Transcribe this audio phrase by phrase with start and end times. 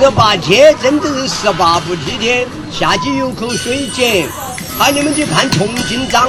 [0.00, 4.28] 十八天，真的是十八不七天，下去有口水井，
[4.78, 6.28] 喊你们去看重庆掌。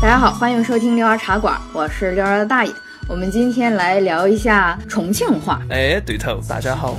[0.00, 2.72] 大家好，欢迎收听六儿茶馆，我是六儿的大爷。
[3.08, 5.60] 我们今天来聊一下重庆话。
[5.70, 6.96] 哎，对头，大家好。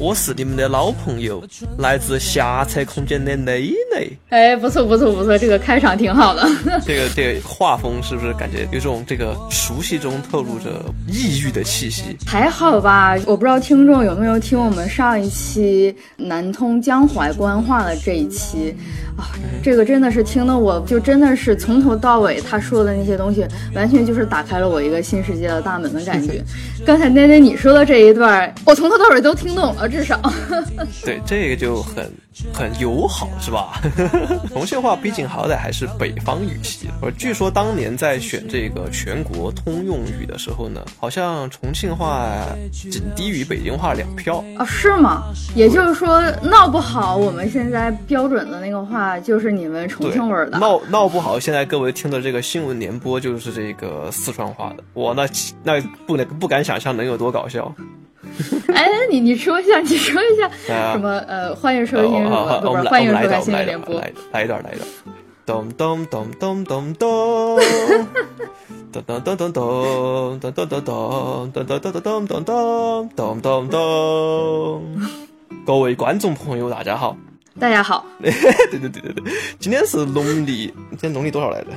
[0.00, 1.44] 我是你们的老朋友，
[1.76, 4.10] 来自狭窄空间的蕾蕾。
[4.30, 6.48] 哎，不错不错不错，这个开场挺好的。
[6.86, 12.16] 这个这个画风是不是感觉有种这个熟悉中透露着抑郁的气息？
[12.26, 18.74] 还好吧，我不知道听众有没有听我们上一期南通江淮官话的这一期
[19.18, 19.28] 啊，
[19.62, 26.42] 这个真的是听的我就真的是从头到尾他说的那些东西，完全就是打开了我一个新世界的大门的感觉。
[26.86, 29.89] 刚才奶奶你说的这一段，我从头到尾都听懂了。
[29.90, 30.20] 至少，
[31.04, 32.10] 对这个就很
[32.54, 33.80] 很友好，是吧？
[34.48, 36.88] 重庆话毕竟好歹还是北方语系。
[37.02, 44.64] 我据说当年在选这个全国通用语的时候呢，好像重庆话仅低于北京话两票啊？
[44.64, 45.24] 是吗？
[45.54, 50.58] 也就是说闹不好，我们现在标准的那个话就是你们重庆味儿的。
[50.58, 54.84] 闹闹不好，现在各位听的这个新闻联播就是这个四川话的。
[54.94, 55.26] 我那
[55.62, 57.74] 那不能不敢想象能有多搞笑。
[58.74, 60.50] 哎，你你说一下，你说一下
[60.92, 61.08] 什么？
[61.26, 62.60] 呃，欢迎收听什么？
[62.60, 64.00] 不是，欢迎收看新闻联播。
[64.32, 64.88] 来一段，来一段。
[65.46, 67.58] 咚咚咚咚咚咚，
[68.92, 74.82] 咚咚咚咚咚 咚咚咚咚咚咚咚咚咚咚咚咚咚咚。
[75.66, 77.16] 各位观众朋友，大家好。
[77.58, 78.06] 大家好。
[78.22, 78.30] 对
[78.70, 81.68] 对对对对，今天是农历，今天农历多少来着？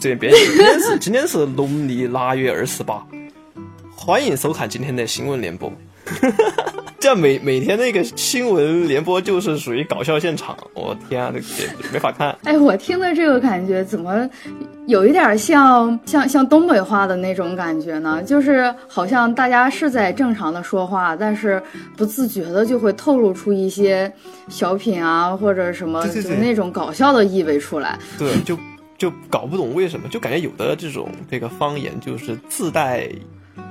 [0.00, 3.06] 这边编辑，今天是今天是农历腊月二十八。
[3.96, 5.72] 欢迎收看今天的新闻联播，
[7.00, 11.46] 这样每每天那个新闻联播就是属于搞笑现场，我天啊，这个
[11.90, 12.36] 没法看。
[12.44, 14.28] 哎，我听的这个感觉怎么
[14.86, 18.22] 有一点像像像东北话的那种感觉呢？
[18.22, 21.62] 就是好像大家是在正常的说话，但是
[21.96, 24.12] 不自觉的就会透露出一些
[24.48, 27.98] 小品啊或者什么就那种搞笑的意味出来。
[28.18, 28.58] 对，就
[28.98, 33.08] 就搞不懂为什么，就感觉有的这种这个方言就是自带。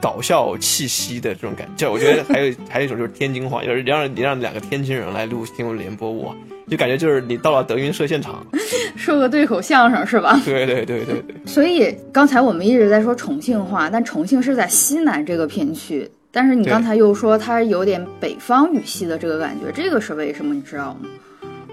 [0.02, 6.36] 搞笑气息的这种感觉，我觉得还有 还有一种就是天津话，就是让你让两个天津人来录新闻联播，哇，
[6.70, 8.46] 就感觉就是你到了德云社现场，
[8.96, 10.40] 说个对口相声是吧？
[10.46, 11.36] 对对对对对。
[11.46, 20.54] 所以刚才我们一直在说重庆话，但重庆是在西南这个片区，但是你刚才又说它有点北方语系的这个感觉，这个是为什么？
[20.54, 21.10] 你知道吗？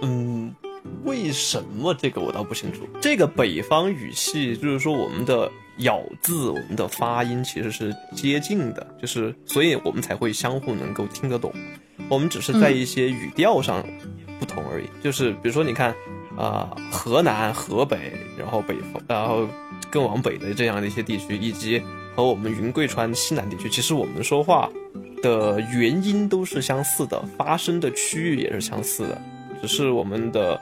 [0.03, 0.55] 嗯。
[1.05, 2.89] 为什么这个我倒不清楚。
[3.01, 11.53] 这个北方语系就是说我们的咬字、我们的发音其实是接近的，就是所以我们才会相互能够听得懂。
[12.09, 13.83] 我们只是在一些语调上
[14.39, 14.85] 不同而已。
[15.03, 15.95] 就是比如说，你看，
[16.37, 19.49] 啊，河南、河北，然后北方，然后
[19.91, 21.81] 更往北的这样的一些地区，以及
[22.15, 24.69] 和我们云贵川西南地区，其实我们说话
[25.23, 29.23] 的原因都是相似的，发声的区域也是相似的，
[29.63, 30.61] 只是我们的。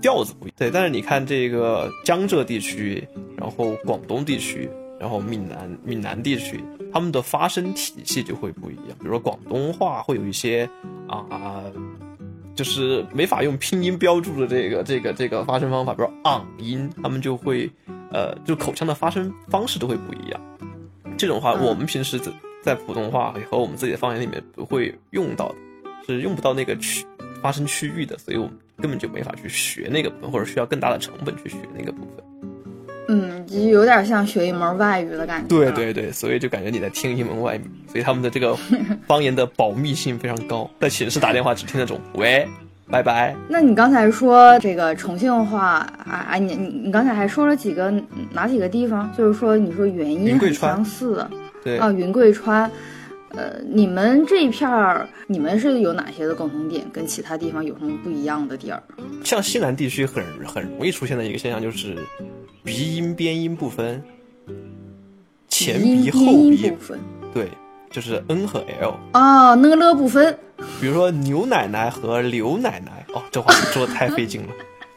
[0.00, 3.06] 调子不一对，但是你看这个江浙地区，
[3.36, 4.68] 然后广东地区，
[4.98, 6.62] 然后闽南闽南地区，
[6.92, 8.96] 他们的发声体系就会不一样。
[8.98, 10.68] 比如说广东话会有一些
[11.06, 11.64] 啊，
[12.54, 17.70] 就是没法用拼音标注的这个这个这个发声方法，比如昂音，他们就会
[18.10, 20.40] 呃，就口腔的发声方式都会不一样。
[21.18, 22.32] 这种话我们平时在
[22.62, 25.54] 在普通话和我们自己的方言里面不会用到的，
[26.06, 27.04] 是用不到那个区
[27.42, 28.54] 发声区域的，所以我们。
[28.80, 32.24] 根本就没法去学那个部分，或者需要更大的成本去学那个部分。
[33.12, 35.48] 嗯，有点像学一门外语的感觉。
[35.48, 38.56] 对对对，所以就感觉你在听一门外语，所以他们的这个
[39.06, 42.46] 方言的保密性非常高，在寝室打电话只听那种“喂，
[42.88, 43.34] 拜拜”。
[43.50, 47.92] 那你刚才说这个重庆话啊啊，你你你刚才还说了几个
[48.32, 49.10] 哪几个地方？
[49.18, 51.26] 就是说你说原因很相似，
[51.64, 52.70] 对啊，云贵川。
[53.30, 58.82] 呃，你们这一片儿，你们是有哪些的共同点，跟其他地方有什么不一样的地儿？
[59.24, 61.96] 像西南地区很很容易出现的一个现象就是
[62.64, 64.02] 鼻音边音不分，
[65.48, 66.98] 前鼻后鼻不分，
[67.32, 67.48] 对，
[67.88, 70.36] 就是 n 和 l 啊，那个了不分。
[70.80, 74.48] 比如说牛奶奶和刘奶奶，哦，这话说的太费劲了。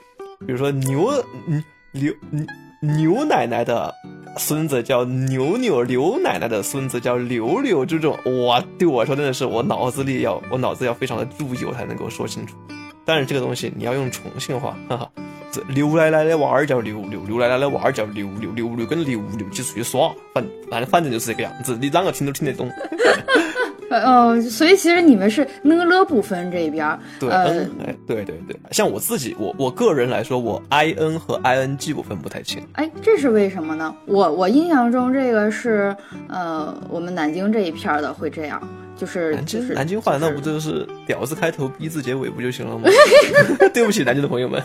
[0.45, 1.09] 比如说牛
[1.47, 2.45] 嗯刘牛
[2.81, 3.93] 牛奶奶的。
[4.37, 12.55] 孙子叫牛牛，刘奶奶的孙子叫刘刘，这种哇，对我来说真的是我脑子里要我脑子要非常的注意，我才能够说清楚。
[13.05, 15.11] 但是这个东西你要用重庆话，哈哈，
[15.51, 22.71] 这刘奶奶的娃儿叫刘刘，刘奶奶的娃儿叫刘刘，刘刘跟刘刘一起出去耍，反反正反正就是这个样子，你啷个听都听得懂。
[23.99, 27.29] 呃，所以其实你们是呢了部分这边儿，对，
[28.07, 32.65] 对对对，像我自己，我我个人来说，我 i n 和 i n g 我分不太清。
[32.73, 33.93] 哎，这是为什么呢？
[34.05, 35.95] 我我印象中这个是，
[36.27, 38.61] 呃，我们南京这一片儿的会这样，
[38.95, 42.89] 就是南京就是南京话难道不就是就是“屌”字开头，“逼”字结尾不就行了吗？
[43.73, 44.61] 对不起，南京的朋友们，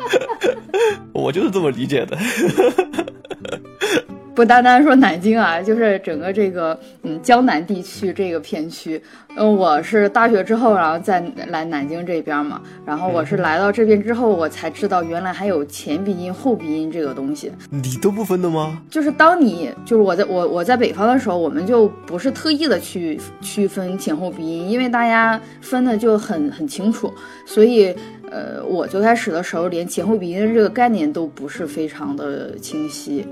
[1.12, 2.16] 我就是这么理解的。
[4.40, 8.98] 不单单说南京啊，就是整个这个嗯江南地区这个片区。
[9.36, 12.58] 嗯，我是大学之后，然后再来南京这边嘛。
[12.86, 17.52] 然后我是来到这边之后，我才知道原来还有前鼻音、后鼻音这个东西。
[17.68, 18.80] 你都不分的吗？
[18.88, 27.12] 就是当你就是我在我我在北方的时候，我们就不是特意的去区分前后鼻音，因为大家分的就很很清楚，
[27.44, 27.94] 所以
[28.30, 33.26] 呃，我最开始的时候连前后鼻音这个概念都不是非常的清晰。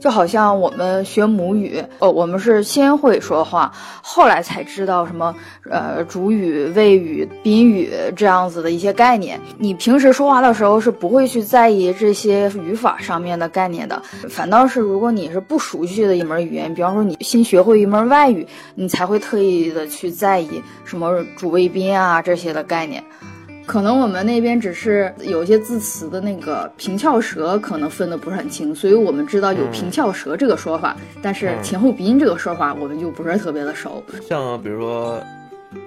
[0.00, 3.72] 就好像我们学母语，哦，我们是先会说话，
[4.02, 5.34] 后来才知道什么
[5.70, 9.40] 呃主语、谓语、宾语这样子的一些概念。
[9.58, 23.02] 你平时说话的时候是不会去在意这些语法上面的概念的，反倒是如果你是不熟悉的一门语言，比方说你新学会一门外语，你才会特意的去在意什么主谓宾啊这些的概念。
[23.68, 34.02] 可能我们那边只是有一些字词的那个平翘舌可能分的不是很清，所以我们知道有平翘舌这个说法，但是前后鼻音这个说法我们就不是特别的熟。
[34.26, 35.22] 像比如说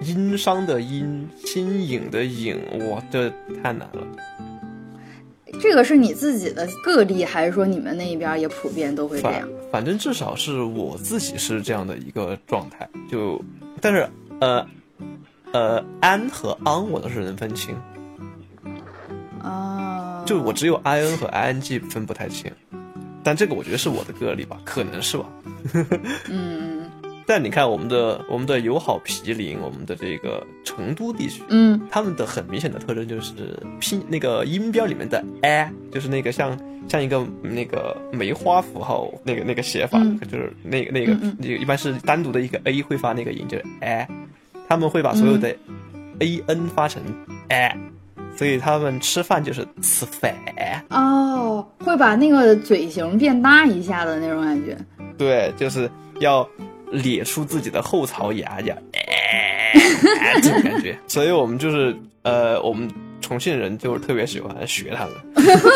[0.04, 2.56] 殷商的殷、新颖的颖，
[2.88, 3.28] 哇，这
[3.64, 4.08] 太难了。
[5.60, 9.50] 这个是你自己的个例，还是说你们那一边也普遍都会这反样？
[9.72, 13.44] 反正至少是我自己是这样的一个状态，就
[13.82, 14.08] 但是
[14.40, 14.64] 呃
[15.54, 17.76] 呃安和昂我都是能分清，
[19.42, 22.52] 啊，就我只有 i n 和 i n g 分不太清，
[23.24, 25.26] 但这个我觉得是我的个例吧，可能是吧。
[26.30, 26.90] 嗯。
[27.28, 31.80] 但你看我们的我们的友好毗邻，我们的这个成都地区，嗯。
[31.90, 36.60] 他们的很明显的特征就是拼那个音标里面的 a，就是那个像
[36.90, 40.20] 像一个那个梅花符号那个那个写法，嗯。
[40.22, 41.38] 就是那个那个嗯嗯。
[41.40, 44.06] 那个一般是单独的一个 a 会发那个音，就是 a，
[44.72, 47.04] 他们会把所有的嗯 a n 发成
[47.50, 47.78] a，
[48.38, 50.34] 所以他们吃饭就是吃饭，
[50.92, 54.78] 哦，会把那个嘴型变大一下的那种感觉。
[55.18, 55.92] 对，就是
[56.22, 56.48] 要
[56.90, 59.74] 咧出自己的后槽牙呀，哎，
[60.42, 60.98] 这种感觉。
[61.06, 62.90] 所以我们就是呃，我们
[63.20, 65.14] 重庆人就是特别喜欢学他们。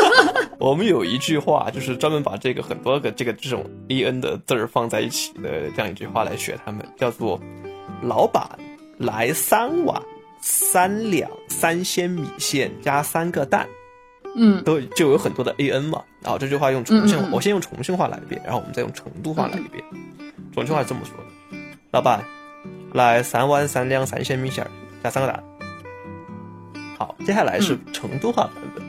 [0.57, 7.37] 我们有一句话，就是专门把这个很多个这个这种 a n 的字儿放在一起的这样一句话来学他们，叫做
[8.01, 8.47] “老板
[8.97, 10.01] 来三碗
[10.41, 13.67] 三两三鲜米线加三个蛋”。
[14.37, 16.03] 嗯都就有很多的 a n 嘛。
[16.21, 19.81] 然后这句话用重庆，嗯嗯嗯我先用重庆话来一遍，然后我们再用成都话来一遍。
[20.53, 21.57] 重庆话是这么说的：
[21.91, 22.21] 老板，
[22.93, 24.67] 来三碗三两三鲜米线
[25.03, 25.43] 加三个蛋。
[26.97, 28.83] 好，接下来是成都话版本。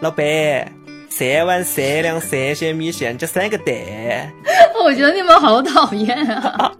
[0.00, 0.70] 老板，
[1.16, 3.72] 三碗三两三鲜米线这三个蛋。
[4.84, 6.72] 我觉得你们好讨厌啊！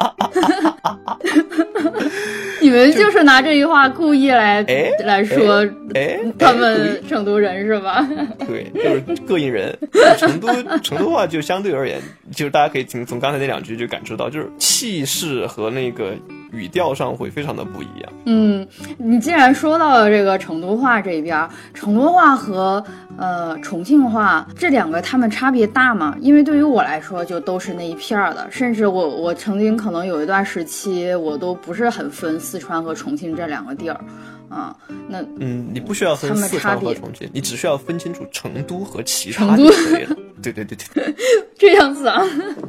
[2.61, 5.65] 你们就是拿这句话故意来哎来说
[5.95, 8.05] 哎，他哎们成都人是吧？
[8.45, 9.73] 对，就是膈应人。
[10.19, 10.49] 成都
[10.81, 12.01] 成都话就相对而言，
[12.35, 16.13] 就是大家可以从从刚才那两句就感受到，就是气势和那个
[16.55, 18.13] 语调上会非常的不一样。
[18.27, 18.67] 嗯，
[18.97, 22.83] 你既然说到了这个成都话这边，成都话和
[23.19, 26.17] 呃重庆话这两个他们差别大吗？
[26.21, 34.01] 因为对于我来说，就都是那一片儿的，甚至我我曾经可能有一段时期，我都不是很分四川和重庆这两个地儿，
[34.49, 34.77] 啊，
[35.09, 40.17] 那嗯，你不需要分四川和重庆，你只需要分清楚成都和其他都就可以了。
[40.43, 41.15] 对对对对
[41.57, 42.21] 这样子啊，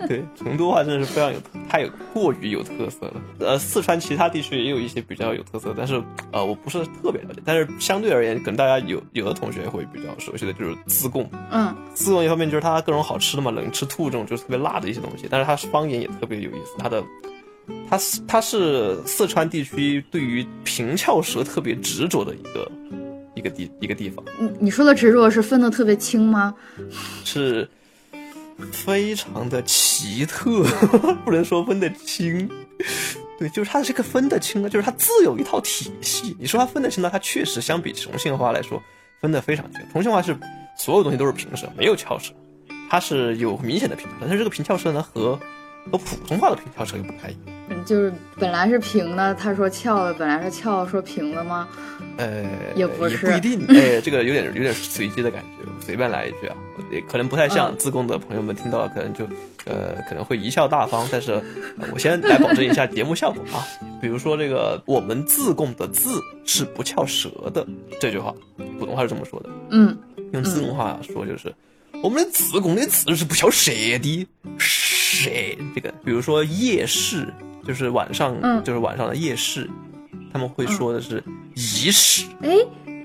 [0.07, 3.21] 对，成都话真的是非常有太有过于有特色了。
[3.39, 6.01] 呃，四川其他地区也有一些比较有特色，但是
[6.31, 7.41] 呃我不是特别了解。
[7.43, 11.29] 但是相对而言，可能大家有有的同学会比较熟悉的就是自贡。
[11.51, 17.03] 嗯自贡一方面就是它各种好吃的嘛，冷吃兔这种就是特别辣的一些东西，但是它方言也特别有意思，它的。
[17.89, 22.71] 它是它是四川地区对于平翘舌特别执着的一个
[23.35, 24.23] 一个地一个地方。
[24.39, 26.53] 你你说的执着是分的特别清吗？
[27.23, 27.69] 是
[28.71, 30.63] 非常的奇特，
[31.25, 32.49] 不能说分得清。
[33.37, 36.35] 对，就是它这个分得清的，就是它自有一套体系。
[36.39, 38.81] 你说它分得清呢，它确实相比重庆话来说
[39.19, 39.81] 分得非常清。
[39.91, 40.37] 重庆话是
[40.77, 42.33] 所有东西都是平舌，没有翘舌，
[42.89, 45.37] 它是有明显的平翘舌，但是这个平翘舌呢和
[45.91, 47.54] 和普通话的平翘舌又不太一样。
[47.69, 51.67] 嗯，就是本来是平的，他说翘的；本来是翘的，说平的吗？
[52.17, 52.45] 呃，
[52.75, 53.65] 也不是不一定。
[53.69, 56.55] 哎，这个有点有点随机的感觉，随便来一句啊，
[56.91, 59.25] 也可能不太像嗯自贡的朋友们听到了，可能就
[59.65, 61.07] 呃可能会贻笑大方。
[61.11, 63.65] 但是、呃我先来保证一下节目效果啊，
[64.01, 67.65] 比如说这个我们自贡的“自”是不翘舌的
[67.99, 68.33] 这句话，
[68.79, 69.49] 普通话是这么说的。
[69.71, 69.97] 嗯，
[70.31, 71.53] 用自贡话说就是，
[72.03, 75.29] 我们的自贡的字是不翘舌的，舌
[75.73, 77.27] 这个，比如说夜市，
[77.65, 78.63] 就是晚上，嗯。
[78.63, 79.69] 就是晚上的夜市，
[80.31, 81.23] 他们会说的是
[81.55, 82.55] 仪式，哎，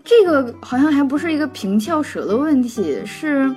[0.05, 3.51] 这个好像还不是一个平翘舌的问题，是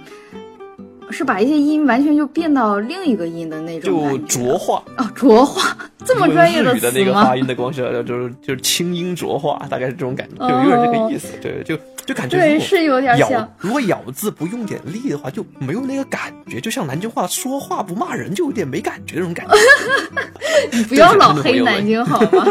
[1.14, 4.84] 是把一些音完全就变到另一个音的那种就浊化。
[4.98, 7.38] 哦，浊化这么专业日语的那个发？
[7.38, 11.28] 音的光是就是就是清音浊化，大概是这种感觉，哦就有点这个意思。
[11.42, 13.48] 对，就就感觉对，是有点像。
[13.58, 19.54] 如果咬字不用点力的话，就没有那个感觉，就像南京话说话不骂人，就有点没感觉那种感觉。
[20.72, 22.46] 你 不要老黑南京 好吗？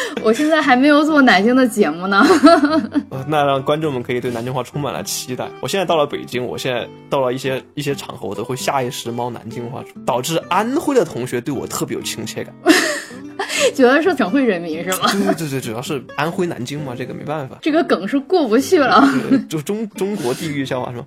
[0.22, 2.24] 我现在还没有做南京的节目呢。
[3.10, 5.48] 呃，那让观众们可以对南京话充满了期待。
[5.60, 12.54] 我现在到了北京，我现在到了一些一些场合，我都会下意识冒南京话，导致安徽的同学对我特别有亲切感。
[13.74, 15.10] 觉得是省会人民是吗？
[15.12, 17.58] 对对对，主要是安徽南京嘛，这个没办法。
[17.60, 19.08] 这个梗是过不去了。
[19.48, 21.06] 就中中国地域笑话是吧？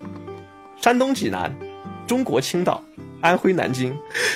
[0.81, 1.53] 山东济南，
[2.07, 2.83] 中国青岛，
[3.21, 3.95] 安徽南京，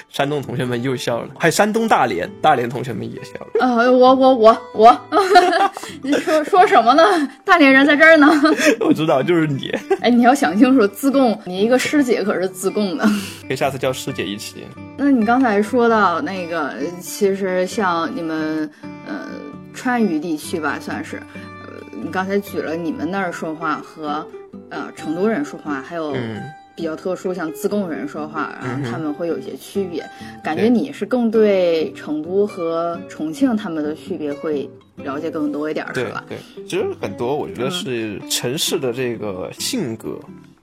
[0.10, 3.48] 山东同学们又笑了，还有山东大连，大连同学们也笑了。
[3.60, 5.02] 呃，我我我我，
[6.02, 7.04] 你说说什么呢？
[7.44, 8.28] 大连人在这儿呢。
[8.80, 9.70] 我知道，就是你，
[10.02, 13.06] 哎，你要想清楚，自贡，你一个师姐可是自贡的。
[13.48, 14.66] 可以下次叫师姐一起。
[14.98, 18.70] 那你刚才说到那个，呃其实像你们
[19.08, 19.28] 呃
[19.74, 24.26] 川渝地区吧，算是，呃，你刚才举了你们那儿说话和
[24.70, 26.42] 呃成都人说话，还有嗯
[26.76, 30.04] 比较特殊，像自贡人说话，然后他们会有一些区别。
[30.44, 36.24] 感觉你是更对成都和重庆他们的区别会了解更多一点儿，是对吧？
[36.28, 40.20] 对，其实很多我觉得是城市的这个性格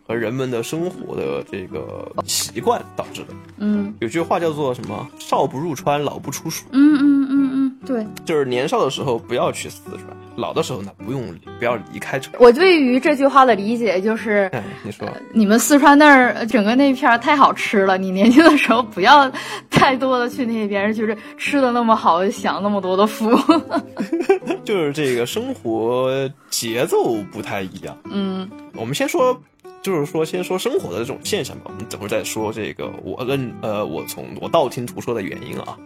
[0.07, 3.29] 和人们的生活的这个习惯导致的。
[3.59, 12.35] 嗯有句话叫做什么“少不入川，老不出蜀嗯嗯嗯嗯，对。”，就是年少的时候不要去四川，老的时候呢不用不要离开川。
[12.41, 15.09] 我对于这句话的理解就是， 哎，你说。
[15.33, 19.31] 你们四川那儿呃整个那片儿太好吃了，你年轻的时候不要
[19.71, 23.31] 太多的去那边，就是吃的那么好，享那么多的福。
[24.65, 27.97] 就是这个生活节奏不太一样。
[28.05, 29.39] 嗯我们先说，
[29.83, 31.65] 就是说先说生活的这种现象吧。
[31.67, 35.77] 我们等会儿再说这个我跟呃我从我道听途说的原因啊。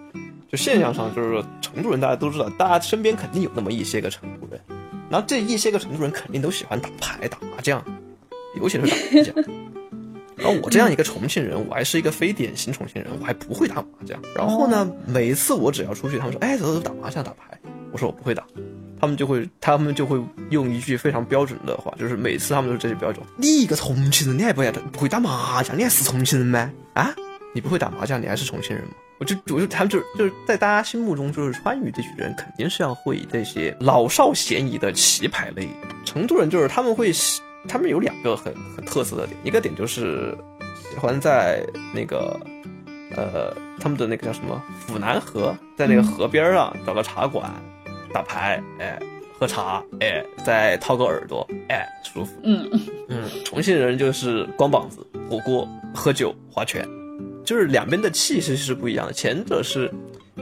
[0.50, 4.60] 就现象上，就是说成都人大家都知道，大家身边肯定有那么一些个成都人，
[5.10, 7.82] 然后这一些个成都人肯定都喜欢打牌、打麻将，
[8.60, 9.34] 尤其是打麻将。
[10.36, 14.20] 然后我这样一个重庆人，我还是一个非典型重庆人，我还不会打麻将。
[14.34, 17.58] 然后呢，每次我只要出去，他们说：“哎，走走，打麻将、打牌。”
[17.90, 18.44] 我说我不会打，
[19.00, 23.24] 他们就会他们就会用一句非常标准的话，就是每次他们都是这些标准。
[23.38, 26.70] 你一个重庆人，你还不会打不会打麻将，你还是重庆人吗？
[26.92, 27.14] 啊，
[27.54, 28.92] 你不会打麻将，你还是重庆人吗？
[29.18, 35.68] 我就我就他们就就是在大家心目中，就是川渝地区人肯定是要会这些老少咸宜的棋牌类。
[36.04, 40.36] 成都人就是他们会喜，他们有两个很很特色的点，一个点就是
[40.90, 42.38] 喜欢在那个
[43.16, 47.50] 呃他们的那个叫什么府南河，在那个河边上找个茶馆
[48.12, 48.98] 打牌，哎，
[49.38, 52.32] 喝茶，哎，再掏个耳朵，哎，舒服。
[52.44, 52.68] 嗯
[53.08, 56.86] 嗯，重庆人就是光膀子、火锅、喝酒、划拳，
[57.46, 59.12] 就是两边的气势是不一样的。
[59.12, 59.90] 前者是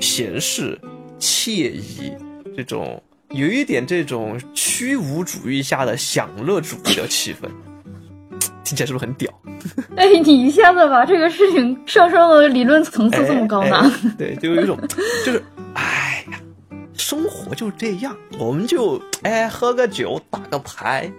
[0.00, 0.76] 闲适、
[1.20, 2.12] 惬意，
[2.56, 7.46] 这种有一点这种虚无主义下的享乐主义的气氛，
[8.64, 9.30] 听起来是不是很屌？
[9.96, 13.76] 哎，你一下子把这个事情上升的理论层次这么高呢？
[13.76, 14.78] 哎哎对，就有一种，
[15.24, 15.44] 就是，
[15.74, 16.40] 哎呀，
[16.94, 21.12] 生活就这样，我们就哎喝个酒，打个牌，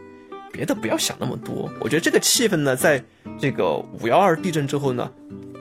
[0.52, 1.72] 别的不要想那么多。
[1.80, 3.04] 我觉得这个气氛呢，在
[3.40, 5.10] 这个五幺二地震之后呢，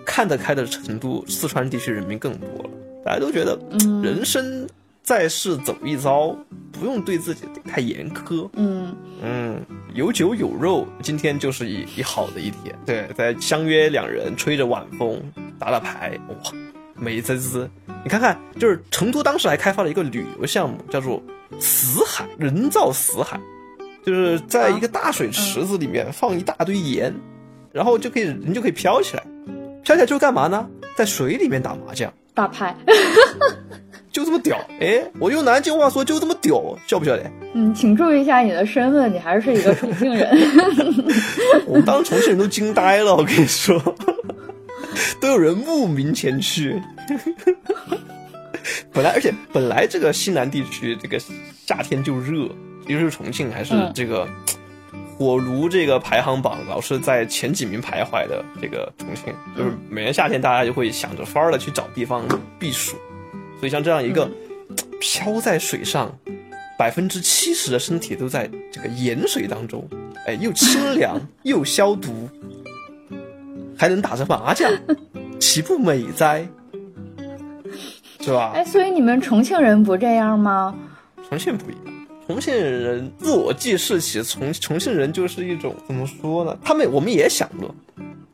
[0.05, 2.71] 看得开的成都、四川地区人民更多了，
[3.05, 4.03] 大家都觉得，嗯。
[4.03, 4.67] 人生
[5.03, 6.37] 在世走一遭，
[6.73, 8.49] 不用对自己太严苛。
[8.55, 8.95] 嗯。
[9.23, 9.61] 嗯，
[9.95, 12.75] 有酒有肉，今天就是一一好的一天。
[12.85, 15.21] 对，在相约两人吹着晚风
[15.59, 16.53] 打打牌，哇，
[16.97, 17.71] 美滋滋。
[18.03, 21.23] 你看看，就是成都当时还开发了一个旅游项目，叫做
[21.59, 23.41] 死海人造死海，
[24.05, 27.15] 就是在一个大水池子里面放一大堆盐，
[27.73, 29.25] 然后就可以人就可以飘起来，
[29.85, 30.67] 飘起来之后干嘛呢？
[30.97, 32.13] 在水里面打麻将。
[32.35, 32.75] 打牌。
[34.11, 37.31] 就这么屌，哎，我用南京话说就这么屌，笑不笑的？
[37.53, 40.31] 嗯，请注意一下你的身份，你还是一个重庆人。
[41.67, 43.77] 我们当时重庆人都惊呆了，我跟你说，
[45.21, 46.81] 都有人慕名前去。
[48.93, 51.19] 本来而且本来这个西南地区这个
[51.67, 52.45] 夏天就热，
[52.87, 54.29] 尤其是重庆还是嗯这个
[55.17, 62.25] 火炉这个排行榜老是在前几名徘徊的这个重庆，就是每年夏天大家就会想着法儿的去找地方
[62.59, 62.97] 避暑，
[63.61, 64.29] 所以像这样一个
[65.01, 66.13] 漂在水上，
[66.77, 69.89] 百分之七十的身体都在这个盐水当中，
[70.27, 72.29] 哎，又清凉又消毒，
[73.79, 74.69] 还能打着麻将，
[75.39, 76.47] 岂不美哉？
[78.21, 78.53] 是吧？
[78.55, 80.75] 哎，所以你们重庆人不这样吗？
[81.29, 81.94] 重庆不一样，
[82.27, 86.57] 重庆人自我记事起，重重庆人就是一种怎么说呢？
[86.65, 87.75] 他们我们也享乐，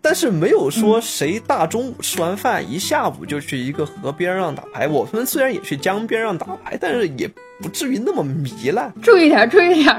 [0.00, 4.86] 但是没有说谁大中午吃完饭一下午就去一个河边上打牌。
[4.86, 7.28] 我们虽然也去江边上打牌，但是也
[7.60, 8.92] 不至于那么糜烂。
[9.02, 9.98] 注意点，注意点，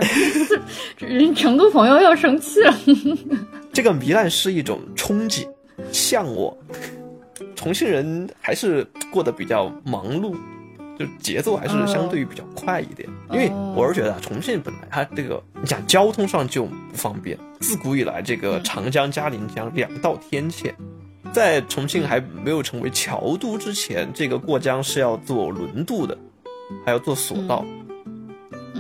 [0.98, 2.74] 人成都朋友要生气了。
[3.74, 5.46] 这个糜烂是一种憧憬、
[5.92, 6.56] 向往。
[7.56, 10.36] 重庆人还是过得比较忙碌，
[11.02, 13.08] 就节奏还是相对于比较快一点。
[13.32, 20.74] 因为我是觉得啊，重庆本来它这个你想交通上就不方便，自古以来这个长江、嘉陵江两道天堑，
[21.34, 26.18] 在重庆还没有成为桥都之前，这个过江是要坐轮渡的，
[26.86, 27.66] 还要坐索道。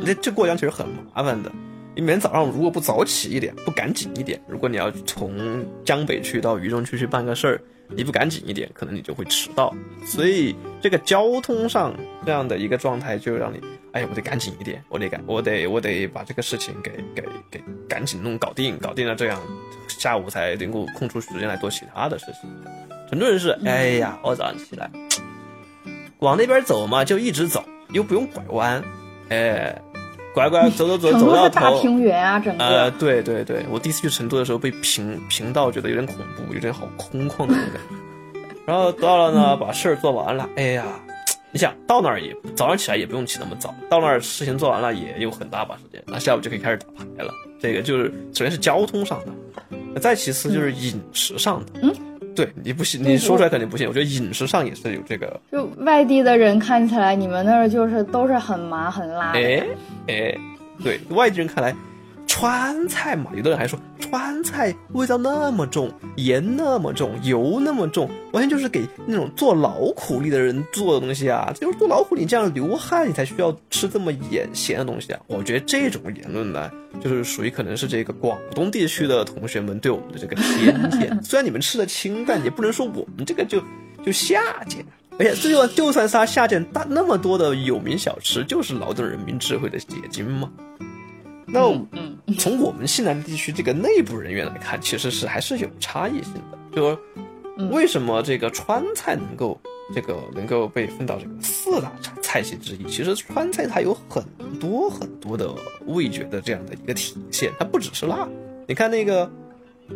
[0.05, 1.51] 这这过江其实很麻烦的。
[1.93, 9.75] 你每天早上如果不早起一点，不赶紧一点，如果你要从江北区到渝中区去办个事儿，你不赶紧一点，可能你就会迟到。
[10.05, 11.93] 所以这个交通上
[12.25, 13.59] 这样的一个状态，就让你，
[13.91, 19.39] 哎呀，我得赶紧一点，我得赶，我得我得把这个事情给给给赶紧弄搞定，搞定了，这样
[19.87, 22.49] 下午才能够空出时间来做其他的事情。
[23.09, 24.89] 很多人是，哎呀，我早上起来
[26.19, 28.83] 往那边走嘛，就一直走，又不用拐弯，
[29.29, 29.75] 哎。
[30.33, 32.63] 拐拐走走走 走到是大头，平原啊，整个。
[32.63, 38.55] 呃，对对对，我第一次去成都的时候被平平到，觉得有点恐怖，有点好空旷的那种感觉。
[38.65, 40.85] 然后到了呢，把事儿做完了，哎呀，
[41.51, 47.33] 你想到那儿也早上起来也不用起那么早，到那儿事情做完了也有很大把时间，那下午就可以开始打牌了。
[47.59, 49.19] 这个就是首先是交通上
[49.93, 51.71] 的，再其次就是饮食上的。
[51.83, 51.93] 嗯，
[52.33, 53.87] 对你不信，你说出来肯定不信。
[53.87, 59.39] 我觉得饮食上也是有这个，就外地的人看起来，你们那儿就是都是很麻很辣的。
[59.39, 59.63] 哎
[60.07, 60.37] 哎，
[60.83, 61.75] 对外地人看来，
[62.31, 71.53] 川菜嘛，有的人还说川菜味道那么重，盐那么重，油那么重，完全就是给那种做劳苦力的人做的东西啊！
[71.53, 75.19] 就是做劳苦力这样流汗，你才需要吃这么盐咸的东西啊！
[75.27, 81.21] 我觉得这种言论呢，就是属于可能是这个广东地区的同学们对我们的这个偏见。
[81.21, 83.61] 虽然你们吃的清淡，也不能说我们这个就
[84.05, 84.85] 就下贱。
[85.19, 90.49] 而且最后，就算是他下贱大那么多的有名小吃，就是劳动人民智慧的结晶嘛。
[91.51, 91.61] 那
[91.91, 96.57] 嗯 从我们西南地区这个内部人员来看，其实是还是有差异性的。
[96.75, 96.99] 就说
[97.69, 99.59] 为什么这个川菜能够
[99.93, 102.85] 这个能够被分到这个四大菜菜系之一？
[102.89, 104.23] 其实川菜它有很
[104.59, 105.53] 多很多的
[105.87, 108.27] 味觉的这样的一个体现，它不只是辣。
[108.67, 109.29] 你看那个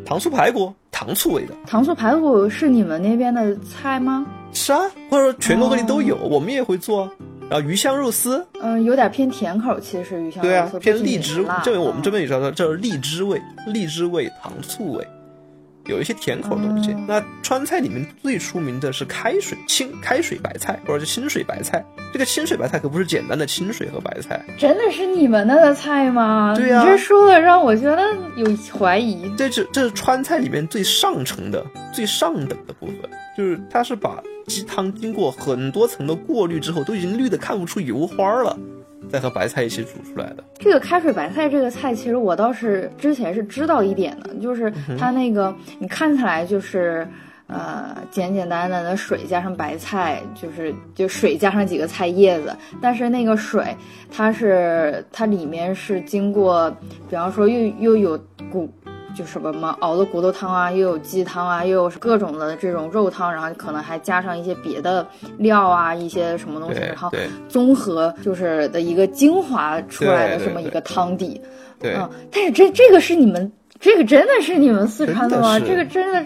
[0.06, 4.28] 糖醋排骨，糖醋味的，糖醋排骨是你们那边的菜吗？
[4.52, 7.10] 是啊，或者说全国各地都有，我们也会做。
[7.50, 15.08] 然后鱼香肉丝，嗯，有点偏甜口，其实鱼香对啊肉丝，偏不仅荔枝辣，这个我们这嗯边也叫它叫荔枝味，荔枝味、糖醋味，
[15.86, 16.92] 有一些甜口的东西。
[16.94, 21.86] 哦那川菜里面最出名的是开水清开水白菜，或者是清水白菜。
[22.12, 26.56] 这个清水白菜可不是简单的清水和白菜，真的是你们那的菜吗？
[26.56, 28.02] 对呀你这说的让我觉得
[28.38, 29.32] 有怀疑。
[29.38, 38.58] 这是这是川菜里面最上乘的、最上等的部分，就是它是把鸡汤经过很多层的过滤之后，都已经绿的看不出油花了，
[39.10, 40.44] 再和白菜一起煮出来的。
[40.60, 47.08] 这个开水白菜这个菜，其实我倒是之前是知道一点的，就是嗯它那个你看起来就是。
[47.48, 53.64] 呃，简简单单的水加上白菜，就是就水加上几个菜叶子，但是那个水
[54.12, 56.76] 它是它里面是经过，
[57.08, 58.20] 比方说又又有
[58.52, 58.68] 骨，
[59.15, 67.10] 就什么嘛熬的骨头汤啊，又有鸡汤啊，又有各种的这种肉汤，然后可能还加上一些别的料啊，一些什么东西，然后
[67.47, 71.41] 综合就是的一个精华出来的这么一个汤底。
[71.80, 75.60] 对，嗯，但是这这个是你们，这个真的是你们四川的吗？
[75.60, 76.26] 的这个真的，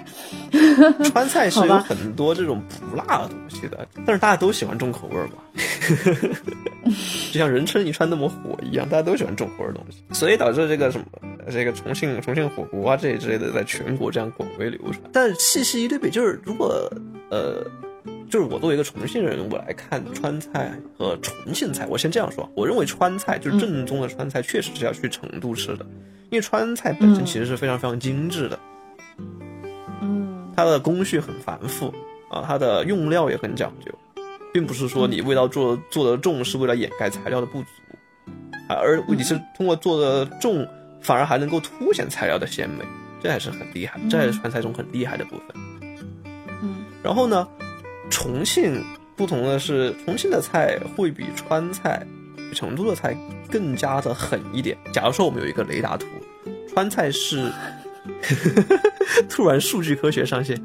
[1.12, 5.34] 川菜是有很多这种不辣的东西的，但是大家都喜欢重口味儿嘛，
[7.32, 11.06] 就像人称一川那么火一样，大家都喜欢重口味儿的东西，所以导致这个什么
[11.52, 15.02] 这个重庆重庆火锅啊这之类的，在全国这样广为流传。
[15.12, 16.92] 但细细一对比，就是如果
[17.30, 17.66] 呃。
[18.30, 25.84] 就是我作为一个重庆人，我来看川菜和重庆菜，我先这样说，我认为川菜就是正宗的川菜，确实是要去成都吃的，
[26.30, 28.60] 因为川菜本身其实是非常非常精致的，
[30.02, 30.52] 嗯。
[30.56, 31.94] 它的工序很繁复
[32.30, 33.92] 啊，它的用料也很讲究，
[34.54, 37.68] 并不是说你味道做做的重是为了掩盖材料的不足，
[38.68, 40.68] 而你是通过做的重，
[41.02, 42.84] 反而还能够凸显材料的鲜美，
[43.24, 45.46] 这还是很厉害，这还是川菜中很厉害的部分。
[46.62, 47.48] 嗯，然后呢，
[48.10, 48.84] 重庆
[49.16, 52.06] 不同的是，重庆的菜会比川菜、
[52.54, 53.16] 成都的菜
[53.50, 54.78] 更加的狠一点。
[54.92, 56.06] 假如说我们有一个雷达图，
[56.74, 57.52] 川菜是，
[59.30, 60.60] 突然数据科学上线。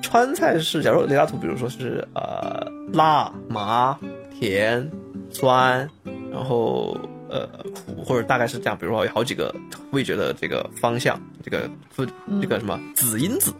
[0.00, 3.98] 川菜是，假如雷达图，比如说是呃辣、麻、
[4.38, 4.90] 甜、
[5.28, 5.88] 酸，
[6.30, 6.96] 然后
[7.28, 8.78] 呃苦，或者大概是这样。
[8.78, 9.54] 比如说有好几个
[9.90, 12.08] 味觉的这个方向，这个分
[12.40, 13.52] 这个什么子因子，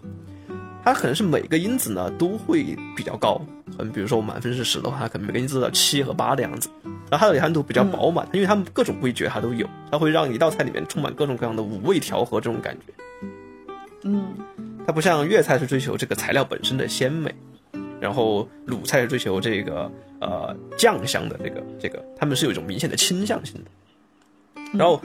[0.84, 3.40] 它可能是每个因子呢都会比较高。
[3.78, 6.70] 嗯，比如说我满分是十的话，它可能每个因子到七和八的样子。
[7.10, 12.92] 然后它的含度比较饱满，因为它们各种味觉它都有，它会让一道菜里面充满各种各样的五味调和这种感觉。
[14.02, 14.34] 嗯。
[14.86, 17.34] 它不像粤菜是追求这个材料本身的鲜美，
[18.00, 23.70] 然后鲁菜是追求这个呃酱香的这个这个，他们是有一种明显的倾向性的。
[24.72, 24.98] 然后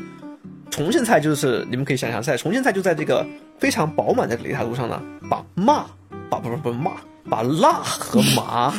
[0.72, 3.26] 重庆菜就是你们可以想象，在重庆菜就在这个
[3.60, 5.86] 非常饱满的雷塔路上呢，把骂
[6.30, 6.94] 把不是不是麻，
[7.30, 8.72] 把辣和麻，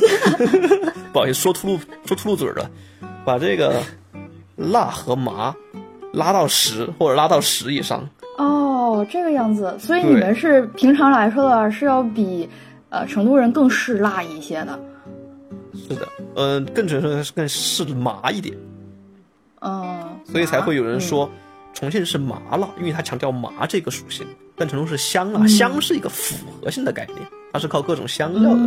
[1.13, 2.71] 不好意思说秃噜说秃噜嘴了，
[3.25, 3.83] 把这个
[4.57, 5.55] 辣和麻
[6.13, 8.09] 拉到十或者拉到十以上。
[8.37, 12.49] 哦，这个样子，所以你们是平常来说的话是要比，
[12.91, 14.79] 呃，成都人更嗜辣一些的。
[15.75, 18.57] 是的，嗯，更准确的是更嗜麻一点。
[19.61, 21.29] 嗯，所以才会有人说
[21.73, 24.27] 重庆是麻辣，因为它强调麻这个属性。
[24.57, 27.19] 但成都是香辣，香是一个复合性的概念，
[27.53, 28.61] 它是靠各种香料的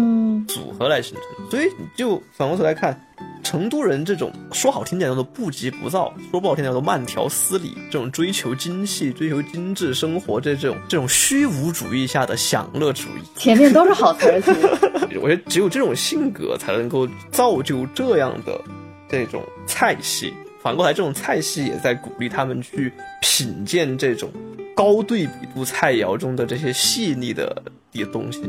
[0.54, 1.50] 组合来形成。
[1.50, 3.00] 所以你就反过头来看。
[3.44, 14.42] 成都人这种说好听点叫做不急不躁，说不好听点叫做慢条斯理，这种追求精细、追求精致生活这这种这种虚无主义下的享乐主义，前面都是好词儿。
[15.22, 18.62] 我觉得只有这种性格才能够造就这样的
[19.10, 20.34] 这种菜系。
[20.62, 24.30] 反过来，这种菜系也在鼓励他们去品鉴这种
[24.76, 28.42] 高对比度菜肴中的这些细腻的的东西。